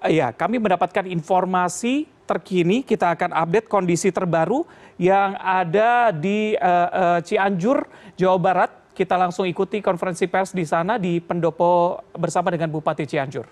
[0.00, 2.80] Iya, kami mendapatkan informasi terkini.
[2.80, 4.64] Kita akan update kondisi terbaru
[4.96, 7.84] yang ada di uh, uh, Cianjur,
[8.16, 8.70] Jawa Barat.
[8.96, 13.44] Kita langsung ikuti konferensi pers di sana di Pendopo bersama dengan Bupati Cianjur.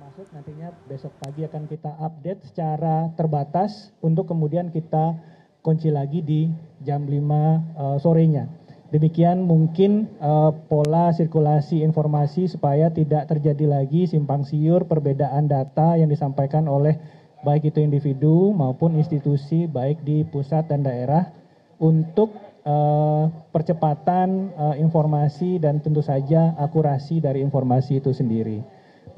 [0.00, 5.12] Masuk nantinya besok pagi akan kita update secara terbatas untuk kemudian kita
[5.60, 6.48] kunci lagi di
[6.80, 8.48] jam 5 uh, sorenya.
[8.88, 16.08] Demikian mungkin uh, pola sirkulasi informasi supaya tidak terjadi lagi simpang siur perbedaan data yang
[16.08, 16.96] disampaikan oleh
[17.44, 21.28] baik itu individu maupun institusi baik di pusat dan daerah
[21.76, 22.32] untuk
[22.64, 28.64] uh, percepatan uh, informasi dan tentu saja akurasi dari informasi itu sendiri.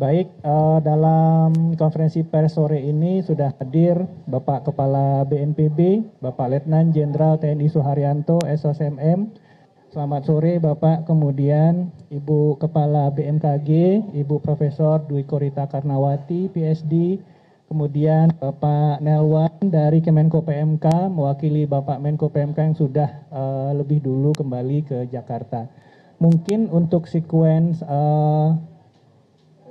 [0.02, 7.36] Baik, uh, dalam konferensi pers sore ini sudah hadir Bapak Kepala BNPB, Bapak Letnan Jenderal
[7.36, 9.49] TNI Suharyanto, SOSMM,
[9.90, 17.18] Selamat sore Bapak, kemudian Ibu Kepala BMKG, Ibu Profesor Dwi Korita Karnawati, PSD,
[17.66, 24.30] kemudian Bapak Nelwan dari Kemenko PMK, mewakili Bapak Menko PMK yang sudah uh, lebih dulu
[24.30, 25.66] kembali ke Jakarta.
[26.22, 28.54] Mungkin untuk sequence uh,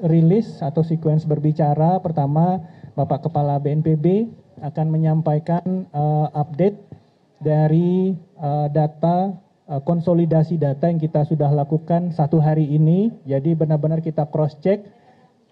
[0.03, 2.59] rilis atau sequence berbicara, pertama
[2.92, 4.28] Bapak Kepala BNPB
[4.67, 6.75] akan menyampaikan uh, update
[7.40, 13.14] dari uh, data konsolidasi data yang kita sudah lakukan satu hari ini.
[13.30, 14.81] Jadi benar-benar kita cross check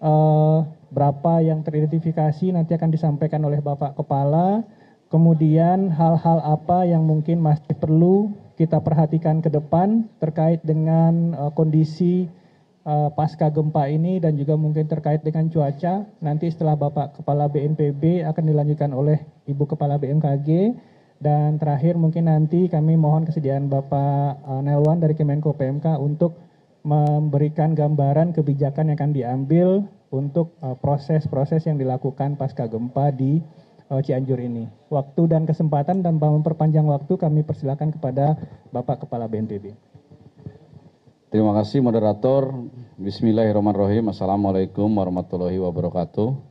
[0.02, 4.66] uh, berapa yang teridentifikasi nanti akan disampaikan oleh Bapak Kepala.
[5.08, 12.28] Kemudian hal-hal apa yang mungkin masih perlu kita perhatikan ke depan terkait dengan uh, kondisi
[12.84, 16.04] uh, pasca gempa ini dan juga mungkin terkait dengan cuaca.
[16.20, 20.74] Nanti setelah Bapak Kepala BNPB akan dilanjutkan oleh Ibu Kepala BMKG
[21.18, 26.38] dan terakhir mungkin nanti kami mohon kesediaan Bapak uh, Nelwan dari Kemenko PMK untuk
[26.86, 29.68] memberikan gambaran kebijakan yang akan diambil
[30.14, 33.42] untuk uh, proses-proses yang dilakukan pasca gempa di
[33.90, 34.70] uh, Cianjur ini.
[34.94, 38.38] Waktu dan kesempatan dan memperpanjang waktu kami persilakan kepada
[38.70, 39.74] Bapak Kepala BNPB.
[41.28, 42.56] Terima kasih moderator.
[42.96, 44.08] Bismillahirrahmanirrahim.
[44.08, 46.47] Assalamualaikum warahmatullahi wabarakatuh.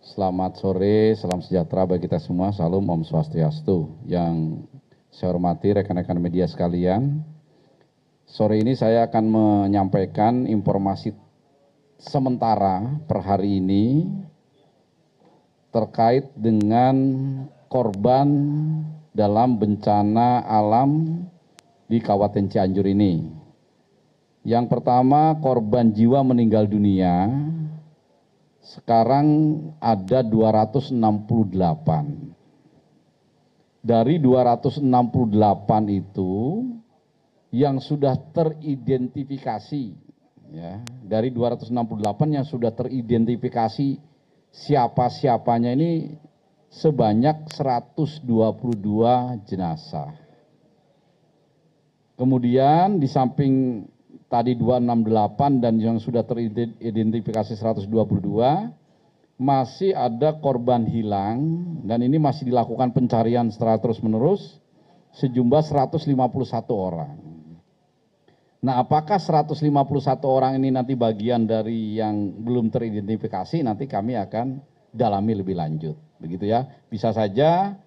[0.00, 2.56] Selamat sore, salam sejahtera bagi kita semua.
[2.56, 4.00] Salam Om Swastiastu.
[4.08, 4.64] Yang
[5.12, 7.20] saya hormati rekan-rekan media sekalian.
[8.24, 11.12] Sore ini saya akan menyampaikan informasi
[12.00, 14.08] sementara per hari ini
[15.68, 16.96] terkait dengan
[17.68, 18.28] korban
[19.12, 21.20] dalam bencana alam
[21.92, 23.28] di Kabupaten Cianjur ini.
[24.48, 27.28] Yang pertama korban jiwa meninggal dunia
[28.70, 29.26] sekarang
[29.82, 30.94] ada 268.
[33.80, 34.84] Dari 268
[35.88, 36.62] itu
[37.50, 39.84] yang sudah teridentifikasi
[40.54, 43.98] ya, dari 268 yang sudah teridentifikasi
[44.54, 46.14] siapa-siapanya ini
[46.70, 48.22] sebanyak 122
[49.50, 50.14] jenazah.
[52.14, 53.82] Kemudian di samping
[54.30, 57.86] tadi 268 dan yang sudah teridentifikasi 122,
[59.40, 64.60] masih ada korban hilang dan ini masih dilakukan pencarian secara terus-menerus
[65.16, 66.12] sejumlah 151
[66.70, 67.16] orang.
[68.60, 69.64] Nah, apakah 151
[70.28, 74.60] orang ini nanti bagian dari yang belum teridentifikasi nanti kami akan
[74.92, 75.96] dalami lebih lanjut.
[76.20, 76.68] Begitu ya.
[76.92, 77.80] Bisa saja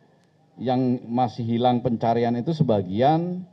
[0.57, 3.45] yang masih hilang pencarian itu sebagian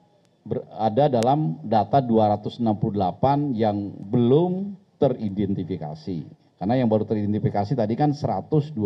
[0.76, 6.24] ada dalam data 268 yang belum teridentifikasi.
[6.60, 8.76] Karena yang baru teridentifikasi tadi kan 122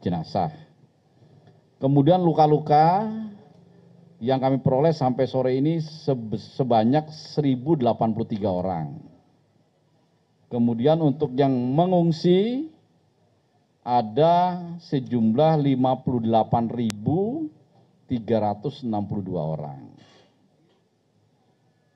[0.00, 0.48] jenazah.
[1.76, 3.04] Kemudian luka-luka
[4.24, 5.84] yang kami peroleh sampai sore ini
[6.32, 7.84] sebanyak 1083
[8.48, 8.96] orang.
[10.48, 12.72] Kemudian untuk yang mengungsi
[13.84, 17.44] ada sejumlah 58.362
[19.36, 19.92] orang.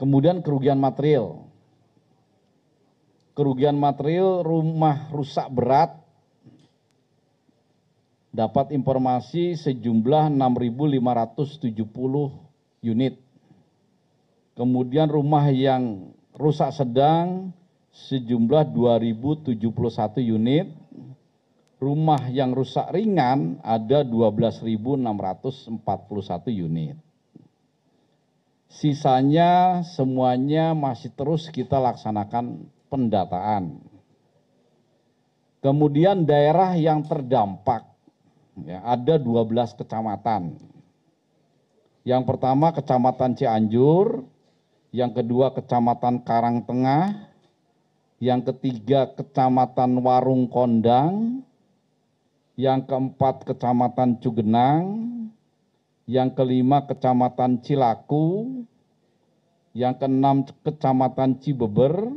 [0.00, 1.44] Kemudian kerugian material.
[3.37, 5.93] Kerugian material rumah rusak berat
[8.33, 11.69] dapat informasi sejumlah 6.570
[12.80, 13.21] unit.
[14.57, 17.53] Kemudian rumah yang rusak sedang
[17.92, 19.53] sejumlah 2.071
[20.24, 20.72] unit.
[21.77, 25.77] Rumah yang rusak ringan ada 12.641
[26.57, 26.97] unit.
[28.71, 33.83] Sisanya semuanya masih terus kita laksanakan pendataan.
[35.59, 37.84] Kemudian daerah yang terdampak,
[38.63, 40.57] ya, ada 12 kecamatan.
[42.01, 44.25] Yang pertama Kecamatan Cianjur,
[44.95, 47.28] yang kedua Kecamatan Karangtengah,
[48.22, 51.45] yang ketiga Kecamatan Warung Kondang,
[52.57, 55.20] yang keempat Kecamatan Cugenang,
[56.10, 58.66] yang kelima Kecamatan Cilaku,
[59.78, 62.10] yang keenam Kecamatan Cibeber,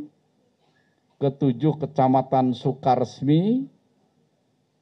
[1.22, 3.70] ketujuh Kecamatan Sukaresmi,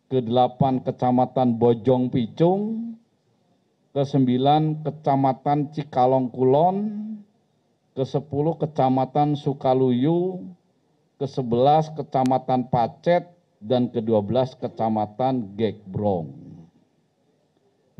[0.08, 2.96] kedelapan Kecamatan Bojong Picung,
[3.92, 6.78] kesembilan Kecamatan Cikalong Kulon,
[7.92, 10.56] kesepuluh Kecamatan Sukaluyu,
[11.19, 13.28] ke-11 Kecamatan Pacet,
[13.60, 16.41] dan ke-12 Kecamatan Gekbrong.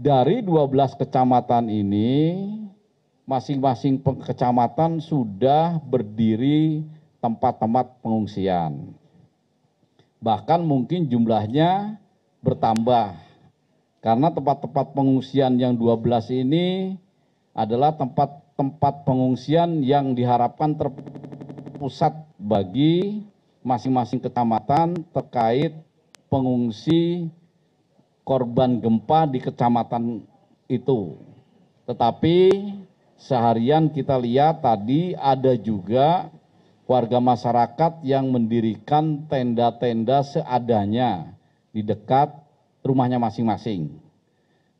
[0.02, 2.42] Dari 12 kecamatan ini,
[3.30, 6.82] masing-masing kecamatan sudah berdiri
[7.22, 8.98] tempat-tempat pengungsian.
[10.18, 12.02] Bahkan mungkin jumlahnya
[12.42, 13.14] bertambah,
[14.02, 16.98] karena tempat-tempat pengungsian yang 12 ini
[17.54, 23.22] adalah tempat-tempat pengungsian yang diharapkan terpusat bagi
[23.62, 25.78] masing-masing kecamatan terkait
[26.26, 27.30] pengungsi
[28.24, 30.22] korban gempa di kecamatan
[30.70, 31.18] itu.
[31.86, 32.38] Tetapi
[33.20, 36.32] seharian kita lihat tadi ada juga
[36.88, 41.32] warga masyarakat yang mendirikan tenda-tenda seadanya
[41.72, 42.32] di dekat
[42.84, 43.96] rumahnya masing-masing.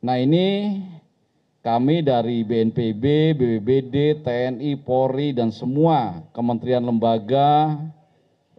[0.02, 0.80] Nah ini
[1.62, 7.78] kami dari BNPB, BBBD, TNI, Polri, dan semua kementerian lembaga,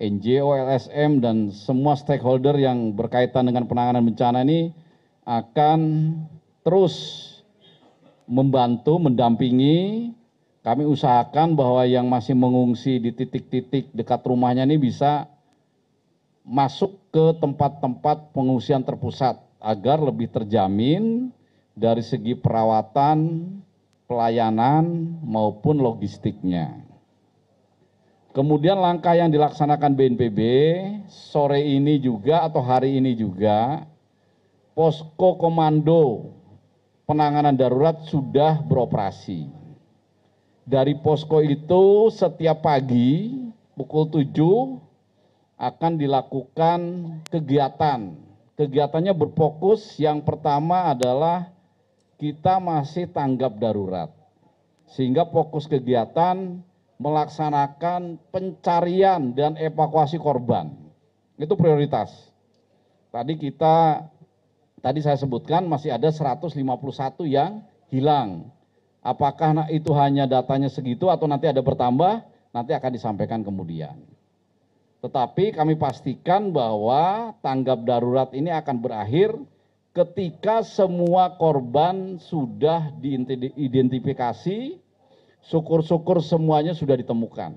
[0.04, 4.76] NGO, LSM, dan semua stakeholder yang berkaitan dengan penanganan bencana ini
[5.24, 5.80] akan
[6.68, 6.96] terus
[8.28, 10.12] membantu, mendampingi.
[10.64, 15.28] Kami usahakan bahwa yang masih mengungsi di titik-titik dekat rumahnya ini bisa
[16.48, 21.32] masuk ke tempat-tempat pengungsian terpusat agar lebih terjamin
[21.76, 23.44] dari segi perawatan,
[24.08, 26.93] pelayanan, maupun logistiknya.
[28.34, 30.40] Kemudian langkah yang dilaksanakan BNPB
[31.06, 33.86] sore ini juga atau hari ini juga,
[34.74, 36.34] posko komando
[37.06, 39.46] penanganan darurat sudah beroperasi.
[40.66, 43.38] Dari posko itu setiap pagi
[43.78, 44.82] pukul 7
[45.62, 46.80] akan dilakukan
[47.30, 48.18] kegiatan.
[48.58, 51.54] Kegiatannya berfokus yang pertama adalah
[52.18, 54.10] kita masih tanggap darurat.
[54.90, 56.66] Sehingga fokus kegiatan
[57.02, 60.74] melaksanakan pencarian dan evakuasi korban.
[61.38, 62.14] Itu prioritas.
[63.14, 64.08] Tadi kita
[64.82, 66.54] tadi saya sebutkan masih ada 151
[67.30, 68.50] yang hilang.
[69.04, 72.24] Apakah itu hanya datanya segitu atau nanti ada bertambah?
[72.54, 73.98] Nanti akan disampaikan kemudian.
[75.04, 79.36] Tetapi kami pastikan bahwa tanggap darurat ini akan berakhir
[79.92, 84.80] ketika semua korban sudah diidentifikasi,
[85.48, 87.56] syukur-syukur semuanya sudah ditemukan.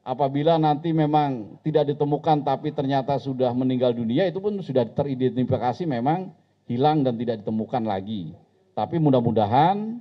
[0.00, 6.32] Apabila nanti memang tidak ditemukan tapi ternyata sudah meninggal dunia, itu pun sudah teridentifikasi memang
[6.64, 8.32] hilang dan tidak ditemukan lagi.
[8.72, 10.00] Tapi mudah-mudahan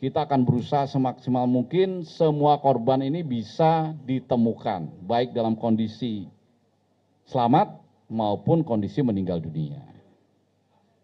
[0.00, 6.24] kita akan berusaha semaksimal mungkin semua korban ini bisa ditemukan, baik dalam kondisi
[7.28, 7.74] selamat
[8.08, 9.82] maupun kondisi meninggal dunia.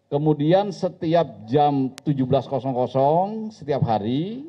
[0.07, 4.47] Kemudian setiap jam 17.00 setiap hari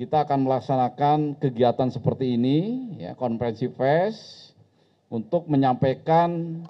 [0.00, 2.58] kita akan melaksanakan kegiatan seperti ini,
[3.00, 4.50] ya, konferensi pers
[5.12, 6.62] untuk menyampaikan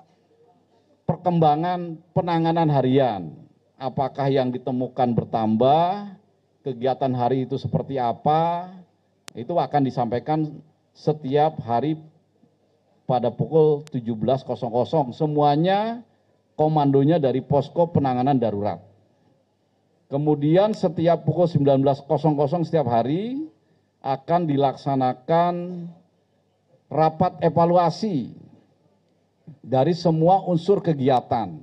[1.07, 3.23] perkembangan penanganan harian.
[3.79, 6.15] Apakah yang ditemukan bertambah,
[6.63, 8.71] kegiatan hari itu seperti apa,
[9.35, 10.63] itu akan disampaikan
[10.95, 11.99] setiap hari
[13.09, 15.17] pada pukul 17.00.
[15.17, 16.05] Semuanya
[16.55, 18.92] komandonya dari posko penanganan darurat.
[20.13, 22.05] Kemudian setiap pukul 19.00
[22.69, 23.49] setiap hari
[24.05, 25.55] akan dilaksanakan
[26.93, 28.37] rapat evaluasi
[29.65, 31.57] dari semua unsur kegiatan.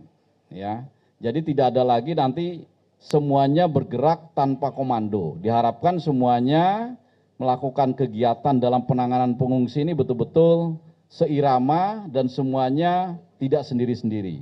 [0.50, 0.82] Ya,
[1.22, 2.66] jadi tidak ada lagi nanti
[2.98, 5.38] semuanya bergerak tanpa komando.
[5.46, 6.98] Diharapkan semuanya
[7.38, 14.42] melakukan kegiatan dalam penanganan pengungsi ini betul-betul seirama dan semuanya tidak sendiri-sendiri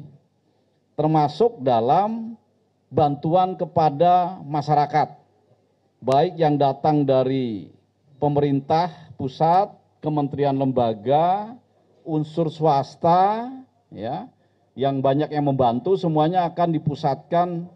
[0.98, 2.34] termasuk dalam
[2.88, 5.20] bantuan kepada masyarakat,
[6.00, 7.72] baik yang datang dari
[8.18, 11.56] pemerintah pusat, kementerian lembaga,
[12.08, 13.52] unsur swasta,
[13.92, 14.32] ya,
[14.78, 17.68] yang banyak yang membantu, semuanya akan dipusatkan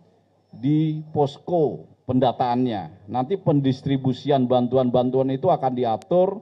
[0.52, 3.08] di posko pendataannya.
[3.12, 6.40] Nanti pendistribusian bantuan-bantuan itu akan diatur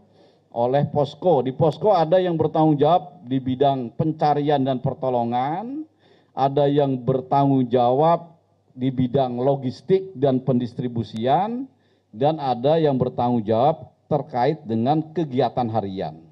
[0.53, 1.45] oleh posko.
[1.45, 5.85] Di posko ada yang bertanggung jawab di bidang pencarian dan pertolongan,
[6.33, 8.38] ada yang bertanggung jawab
[8.73, 11.69] di bidang logistik dan pendistribusian,
[12.09, 16.29] dan ada yang bertanggung jawab terkait dengan kegiatan harian.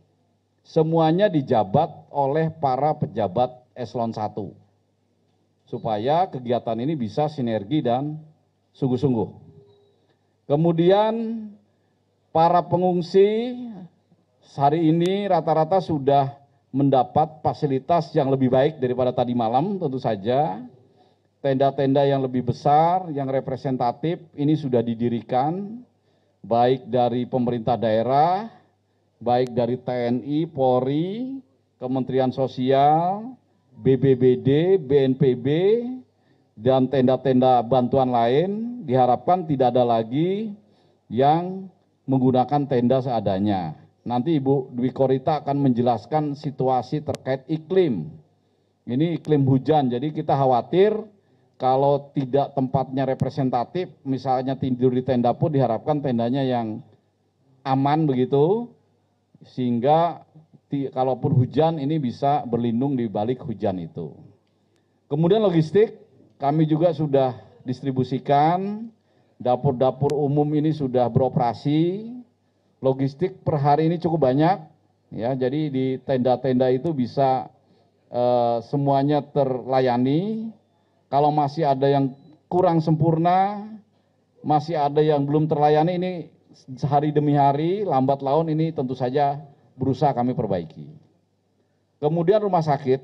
[0.68, 4.68] semuanya dijabat oleh para pejabat eselon 1
[5.68, 8.20] supaya kegiatan ini bisa sinergi dan
[8.76, 9.30] sungguh-sungguh.
[10.48, 11.44] Kemudian
[12.32, 13.56] para pengungsi
[14.56, 16.40] hari ini rata-rata sudah
[16.72, 20.64] mendapat fasilitas yang lebih baik daripada tadi malam tentu saja.
[21.38, 25.86] Tenda-tenda yang lebih besar, yang representatif ini sudah didirikan
[26.42, 28.50] baik dari pemerintah daerah,
[29.22, 31.38] baik dari TNI, Polri,
[31.78, 33.38] Kementerian Sosial,
[33.78, 35.48] BBBD, BNPB,
[36.58, 40.58] dan tenda-tenda bantuan lain diharapkan tidak ada lagi
[41.06, 41.70] yang
[42.10, 43.78] menggunakan tenda seadanya.
[44.10, 48.10] Nanti Ibu Dwi Korita akan menjelaskan situasi terkait iklim.
[48.90, 50.96] Ini iklim hujan, jadi kita khawatir
[51.58, 56.86] kalau tidak tempatnya representatif, misalnya tidur di tenda pun diharapkan tendanya yang
[57.66, 58.70] aman begitu,
[59.42, 60.22] sehingga
[60.70, 64.14] kalaupun hujan ini bisa berlindung di balik hujan itu.
[65.10, 65.98] Kemudian logistik,
[66.38, 67.34] kami juga sudah
[67.66, 68.92] distribusikan,
[69.42, 72.14] dapur-dapur umum ini sudah beroperasi,
[72.86, 74.58] logistik per hari ini cukup banyak,
[75.16, 75.34] ya.
[75.34, 77.50] Jadi di tenda-tenda itu bisa
[78.14, 80.54] eh, semuanya terlayani.
[81.08, 82.12] Kalau masih ada yang
[82.52, 83.64] kurang sempurna,
[84.44, 86.12] masih ada yang belum terlayani ini
[86.76, 89.40] sehari demi hari, lambat laun ini tentu saja
[89.78, 90.90] berusaha kami perbaiki.
[91.98, 93.02] Kemudian rumah sakit,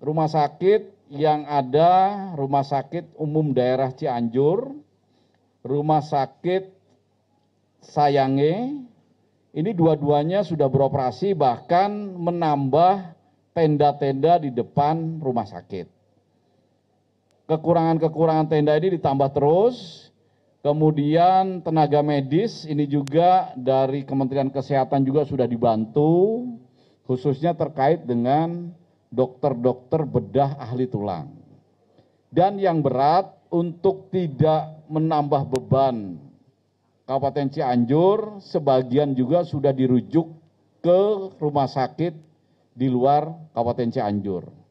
[0.00, 4.72] rumah sakit yang ada rumah sakit umum daerah Cianjur,
[5.60, 6.72] rumah sakit
[7.82, 8.86] Sayange,
[9.52, 13.12] ini dua-duanya sudah beroperasi bahkan menambah
[13.52, 16.01] tenda-tenda di depan rumah sakit.
[17.50, 20.08] Kekurangan-kekurangan tenda ini ditambah terus,
[20.62, 26.46] kemudian tenaga medis ini juga dari Kementerian Kesehatan juga sudah dibantu,
[27.02, 28.70] khususnya terkait dengan
[29.10, 31.34] dokter-dokter bedah ahli tulang.
[32.32, 36.16] Dan yang berat untuk tidak menambah beban
[37.04, 40.30] Kabupaten Cianjur, sebagian juga sudah dirujuk
[40.80, 41.00] ke
[41.42, 42.14] rumah sakit
[42.72, 44.61] di luar Kabupaten Cianjur.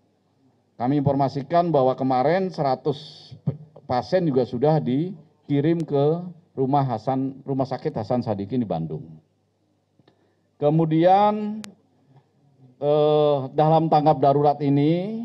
[0.81, 3.37] Kami informasikan bahwa kemarin 100
[3.85, 6.25] pasien juga sudah dikirim ke
[6.57, 9.05] rumah Hasan Rumah Sakit Hasan Sadikin di Bandung.
[10.57, 11.61] Kemudian
[12.81, 15.21] eh, dalam tanggap darurat ini,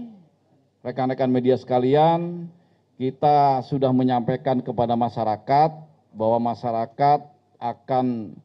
[0.84, 2.52] rekan-rekan media sekalian,
[3.00, 5.72] kita sudah menyampaikan kepada masyarakat
[6.12, 8.36] bahwa masyarakat akan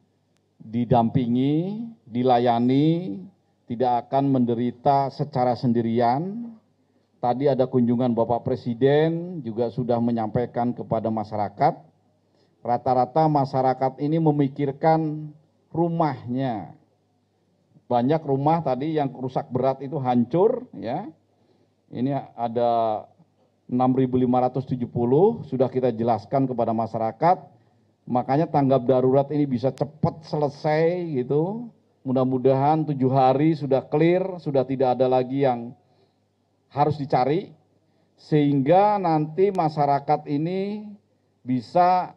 [0.64, 3.20] didampingi, dilayani,
[3.68, 6.56] tidak akan menderita secara sendirian.
[7.22, 11.78] Tadi ada kunjungan Bapak Presiden juga sudah menyampaikan kepada masyarakat,
[12.66, 15.30] rata-rata masyarakat ini memikirkan
[15.70, 16.74] rumahnya.
[17.86, 21.06] Banyak rumah tadi yang rusak berat itu hancur, ya.
[21.94, 23.06] Ini ada
[23.70, 27.52] 6.570 sudah kita jelaskan kepada masyarakat
[28.08, 31.70] Makanya tanggap darurat ini bisa cepat selesai gitu.
[32.02, 35.70] Mudah-mudahan tujuh hari sudah clear, sudah tidak ada lagi yang
[36.72, 37.52] harus dicari.
[38.16, 40.88] Sehingga nanti masyarakat ini
[41.42, 42.14] bisa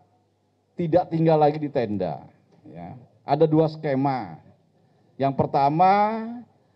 [0.77, 2.23] tidak tinggal lagi di tenda.
[2.67, 2.95] Ya.
[3.25, 4.37] Ada dua skema.
[5.17, 5.91] Yang pertama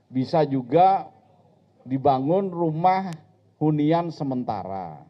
[0.09, 1.07] bisa juga
[1.85, 3.13] dibangun rumah
[3.61, 5.03] hunian sementara.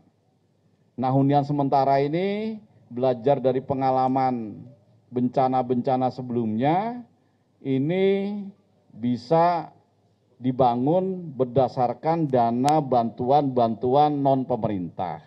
[1.00, 2.60] Nah hunian sementara ini
[2.92, 4.66] belajar dari pengalaman
[5.14, 7.02] bencana-bencana sebelumnya,
[7.62, 8.36] ini
[8.94, 9.70] bisa
[10.39, 15.19] dibangun berdasarkan dana bantuan-bantuan non pemerintah.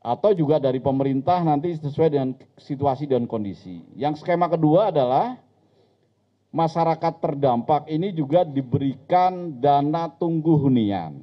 [0.00, 3.84] Atau juga dari pemerintah nanti sesuai dengan situasi dan kondisi.
[3.92, 5.36] Yang skema kedua adalah
[6.54, 11.20] masyarakat terdampak ini juga diberikan dana tunggu hunian.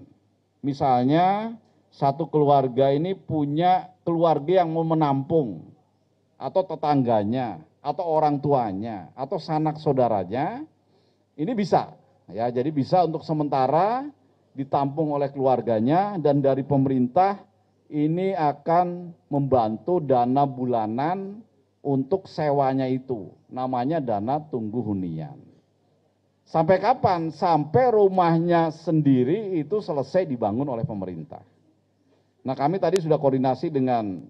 [0.61, 1.57] Misalnya
[1.89, 5.63] satu keluarga ini punya keluarga yang mau menampung
[6.37, 10.63] atau tetangganya atau orang tuanya atau sanak saudaranya
[11.39, 14.07] ini bisa ya jadi bisa untuk sementara
[14.53, 17.41] ditampung oleh keluarganya dan dari pemerintah
[17.93, 21.41] ini akan membantu dana bulanan
[21.83, 23.29] untuk sewanya itu.
[23.51, 25.37] Namanya dana tunggu hunian.
[26.47, 27.29] Sampai kapan?
[27.33, 31.41] Sampai rumahnya sendiri itu selesai dibangun oleh pemerintah.
[32.43, 34.25] Nah kami tadi sudah koordinasi dengan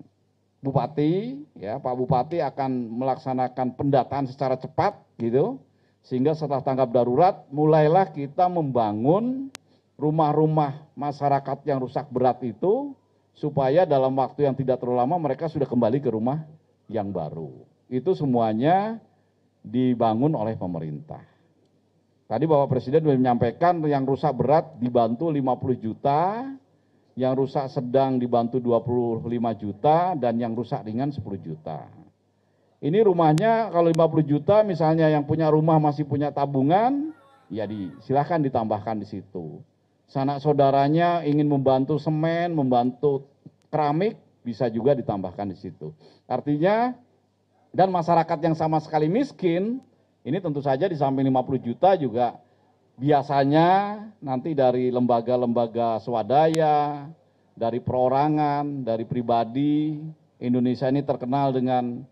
[0.64, 5.60] Bupati, ya Pak Bupati akan melaksanakan pendataan secara cepat gitu,
[6.04, 9.48] sehingga setelah tanggap darurat mulailah kita membangun
[9.96, 12.92] rumah-rumah masyarakat yang rusak berat itu
[13.34, 16.44] supaya dalam waktu yang tidak terlalu lama mereka sudah kembali ke rumah
[16.92, 17.50] yang baru.
[17.88, 19.00] Itu semuanya
[19.64, 21.24] dibangun oleh pemerintah.
[22.28, 26.50] Tadi Bapak Presiden sudah menyampaikan yang rusak berat dibantu 50 juta,
[27.14, 29.24] yang rusak sedang dibantu 25
[29.56, 32.03] juta, dan yang rusak ringan 10 juta.
[32.84, 37.16] Ini rumahnya kalau 50 juta misalnya yang punya rumah masih punya tabungan,
[37.48, 39.64] ya di, silahkan ditambahkan di situ.
[40.12, 43.24] Sanak saudaranya ingin membantu semen, membantu
[43.72, 45.96] keramik, bisa juga ditambahkan di situ.
[46.28, 46.92] Artinya,
[47.72, 49.80] dan masyarakat yang sama sekali miskin,
[50.28, 52.36] ini tentu saja di samping 50 juta juga
[53.00, 57.08] biasanya nanti dari lembaga-lembaga swadaya,
[57.56, 60.04] dari perorangan, dari pribadi,
[60.38, 62.04] Indonesia ini terkenal dengan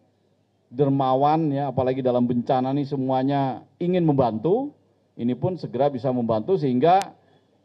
[0.71, 4.71] dermawan ya, apalagi dalam bencana ini semuanya ingin membantu,
[5.19, 7.11] ini pun segera bisa membantu sehingga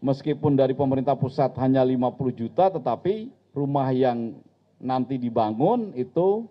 [0.02, 4.36] meskipun dari pemerintah pusat hanya 50 juta tetapi rumah yang
[4.82, 6.44] nanti dibangun itu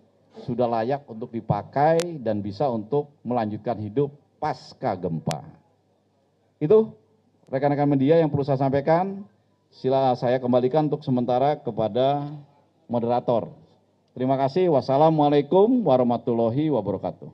[0.48, 5.44] sudah layak untuk dipakai dan bisa untuk melanjutkan hidup pasca gempa.
[6.60, 6.92] Itu
[7.48, 9.24] rekan-rekan media yang perlu saya sampaikan.
[9.72, 12.32] Sila saya kembalikan untuk sementara kepada
[12.88, 13.52] moderator.
[14.16, 14.72] Terima kasih.
[14.72, 17.28] Wassalamualaikum warahmatullahi wabarakatuh.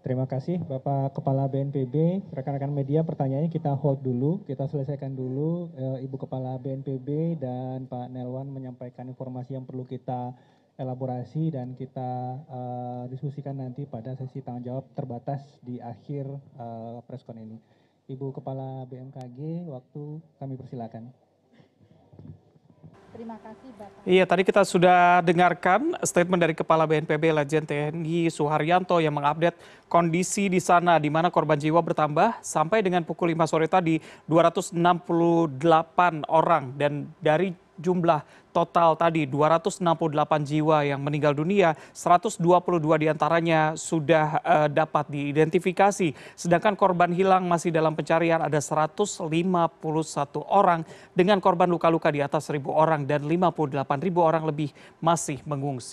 [0.00, 2.24] Terima kasih Bapak Kepala BNPB.
[2.32, 5.68] Rekan-rekan media pertanyaannya kita hold dulu, kita selesaikan dulu.
[6.00, 10.32] Ibu Kepala BNPB dan Pak Nelwan menyampaikan informasi yang perlu kita
[10.80, 16.24] elaborasi dan kita uh, diskusikan nanti pada sesi tanggung jawab terbatas di akhir
[16.56, 17.60] uh, preskon ini.
[18.08, 21.27] Ibu Kepala BMKG, waktu kami persilakan.
[23.08, 24.04] Terima kasih Bapak.
[24.04, 29.56] Iya, tadi kita sudah dengarkan statement dari Kepala BNPB Legend TNI Suharyanto yang mengupdate
[29.88, 33.96] kondisi di sana di mana korban jiwa bertambah sampai dengan pukul 5 sore tadi
[34.28, 34.76] 268
[36.28, 39.78] orang dan dari jumlah total tadi 268
[40.42, 42.42] jiwa yang meninggal dunia, 122
[42.98, 46.10] di antaranya sudah uh, dapat diidentifikasi.
[46.34, 49.30] Sedangkan korban hilang masih dalam pencarian ada 151
[50.50, 50.82] orang
[51.14, 53.86] dengan korban luka-luka di atas 1.000 orang dan 58.000
[54.18, 55.86] orang lebih masih mengungsi.